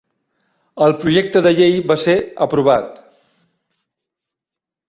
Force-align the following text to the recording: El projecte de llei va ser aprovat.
El 0.85 0.95
projecte 1.03 1.43
de 1.47 1.51
llei 1.59 1.77
va 1.93 1.99
ser 2.05 2.17
aprovat. 2.47 2.91